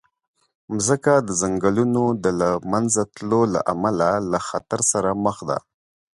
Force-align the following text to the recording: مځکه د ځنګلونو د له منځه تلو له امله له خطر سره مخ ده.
مځکه 0.73 1.13
د 1.27 1.29
ځنګلونو 1.41 2.03
د 2.23 2.25
له 2.39 2.49
منځه 2.71 3.01
تلو 3.15 3.41
له 3.53 3.59
امله 3.73 4.09
له 4.31 4.39
خطر 4.47 4.79
سره 4.91 5.09
مخ 5.25 5.37
ده. 5.49 5.57